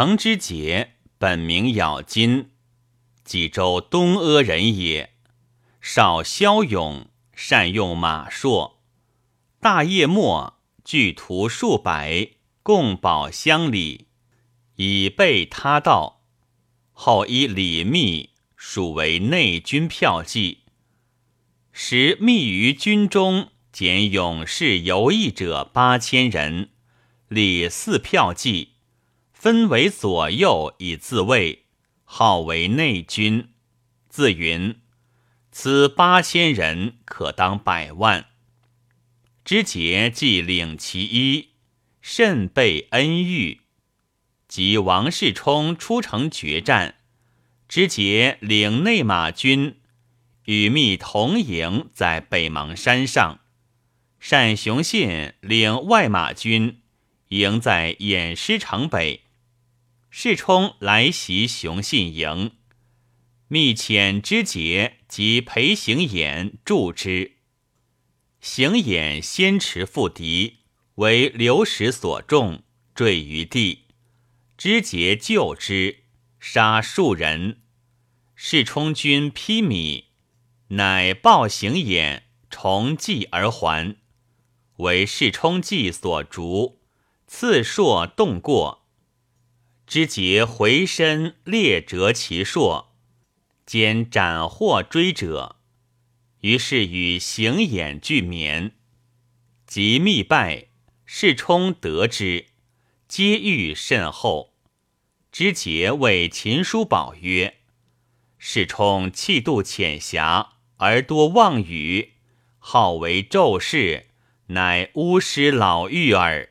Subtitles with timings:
[0.00, 2.50] 程之杰本名咬金，
[3.24, 5.14] 济州东阿人也。
[5.80, 8.74] 少骁勇，善用马槊。
[9.58, 12.28] 大业末，聚徒数百，
[12.62, 14.06] 共保乡里，
[14.76, 16.22] 以备他道。
[16.92, 20.58] 后依李密属为内军票骑。
[21.72, 26.68] 时密于军中，减勇士游役者八千人，
[27.26, 28.74] 立四票骑，
[29.48, 31.64] 分为左右以自卫，
[32.04, 33.48] 号为内军。
[34.10, 34.78] 自云
[35.50, 38.26] ：“此八千人可当百万。”
[39.46, 41.52] 知节既领其一，
[42.02, 43.62] 甚备恩遇。
[44.46, 46.96] 及王世充出城决战，
[47.66, 49.80] 知节领内马军。
[50.44, 53.40] 与密同营在北邙山上，
[54.28, 56.82] 单雄信领外马军
[57.28, 59.22] 营在偃师城北。
[60.10, 62.52] 世充来袭雄信营，
[63.48, 67.36] 密遣知节及裴行俨助之。
[68.40, 70.60] 行俨先持赴敌，
[70.96, 72.62] 为流矢所中，
[72.94, 73.84] 坠于地。
[74.56, 76.04] 知节救之，
[76.40, 77.60] 杀数人。
[78.34, 80.04] 世充军披靡。
[80.68, 83.96] 乃报行俨，重计而还，
[84.76, 86.80] 为世充计所逐，
[87.26, 88.87] 刺槊动过，
[89.88, 92.88] 知节回身裂折其槊，
[93.64, 95.56] 兼斩获追者，
[96.42, 98.72] 于是与行衍俱眠。
[99.66, 100.66] 及密败，
[101.06, 102.48] 世充得之，
[103.08, 104.52] 皆欲甚厚。
[105.32, 107.56] 知节谓秦叔宝曰
[108.36, 112.12] ：“世充气度浅狭。”而多妄语，
[112.58, 114.08] 好为咒事，
[114.48, 116.50] 乃巫师老妪耳。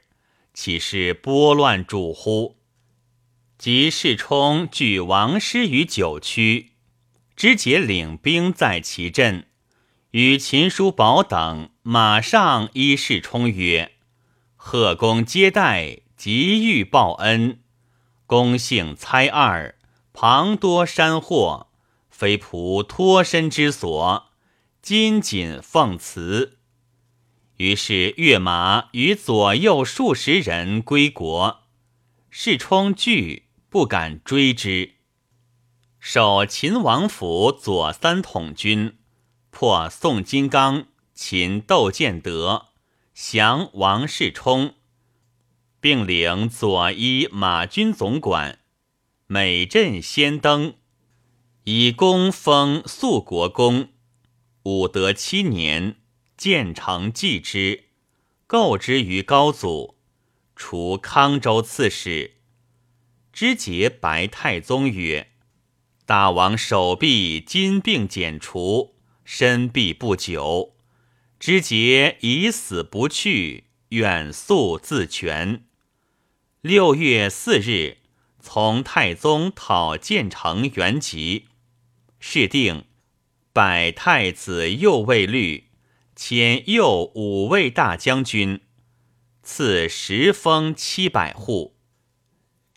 [0.55, 2.56] 岂是拨乱主乎？
[3.57, 6.73] 及世充据王师于九曲，
[7.35, 9.47] 知节领兵在其阵，
[10.11, 13.93] 与秦叔宝等马上依世充曰
[14.55, 17.61] ：“贺公接待，急欲报恩。
[18.25, 19.75] 公姓猜二，
[20.13, 21.65] 旁多山货。”
[22.09, 24.31] 非仆脱身之所，
[24.81, 26.57] 今谨奉辞。
[27.57, 31.59] 于是跃马与左右数十人归国。
[32.31, 33.46] 世充惧，
[33.77, 34.95] 不敢追之。
[35.99, 38.97] 守秦王府左三统军，
[39.51, 42.69] 破宋金刚、秦窦建德，
[43.13, 44.73] 降王世充，
[45.79, 48.61] 并领左一马军总管，
[49.27, 50.73] 每镇先登。
[51.65, 53.89] 以功封肃国公，
[54.63, 55.97] 武德七年，
[56.35, 57.83] 建成继之，
[58.47, 59.99] 构之于高祖，
[60.55, 62.36] 除康州刺史。
[63.39, 65.27] 知节白太宗曰
[66.07, 70.75] ：“大王手臂金病减除，身必不久。
[71.39, 75.65] 知节已死不去，愿速自全。”
[76.61, 77.97] 六月四日，
[78.39, 81.45] 从太宗讨建成原籍。
[82.19, 82.85] 是定，
[83.53, 85.65] 百太子右卫律，
[86.15, 88.61] 迁右五位大将军，
[89.43, 91.76] 赐十封七百户。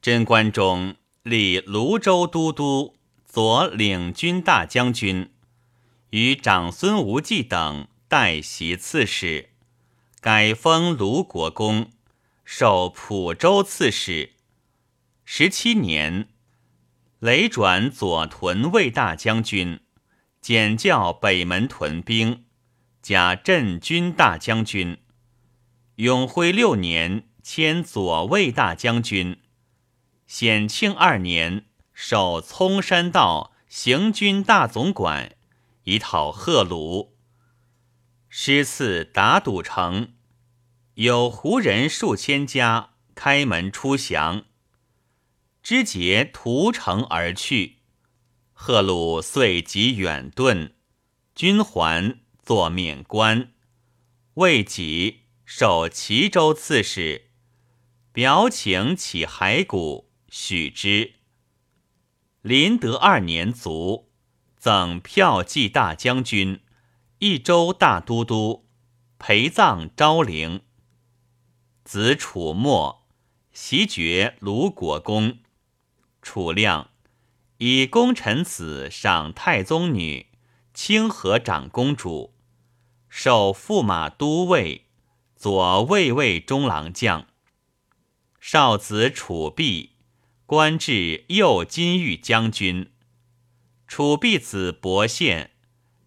[0.03, 2.97] 贞观中立泸州都督，
[3.27, 5.31] 左领军大将军，
[6.11, 9.51] 与长孙无忌等代袭刺史，
[10.23, 11.91] 改封卢国公，
[12.47, 14.33] 授蒲州刺史。
[15.25, 16.29] 十七年。
[17.19, 19.81] 累转左屯卫大将军，
[20.41, 22.47] 检校北门屯兵，
[23.03, 24.97] 加镇军大将军。
[25.97, 29.37] 永徽六年，迁左卫大将军。
[30.33, 35.35] 显庆二年，授葱山道行军大总管，
[35.83, 37.17] 以讨贺鲁。
[38.29, 40.15] 师赐打赌城，
[40.95, 44.45] 有胡人数千家，开门出降。
[45.65, 47.79] 知节屠城而去，
[48.53, 50.75] 贺鲁遂即远遁，
[51.35, 53.51] 军还作免官，
[54.35, 57.31] 未己受齐州刺史，
[58.13, 61.15] 表请起骸骨，许之。
[62.41, 64.09] 麟德二年卒，
[64.57, 66.61] 赠骠骑大将军、
[67.19, 68.69] 益州大都督，
[69.19, 70.63] 陪葬昭陵。
[71.83, 73.09] 子楚墨
[73.53, 75.39] 袭爵卢国公。
[76.23, 76.91] 楚亮
[77.59, 80.29] 以功臣子赏太宗女
[80.73, 82.35] 清河长公主，
[83.09, 84.87] 授驸马都尉、
[85.35, 87.27] 左卫尉中郎将。
[88.39, 89.97] 少子楚弼
[90.51, 92.91] 官至右金玉将军。
[93.87, 95.53] 楚必子伯献，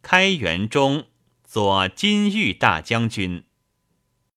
[0.02, 1.06] 开元中
[1.46, 3.46] 左金玉大将军。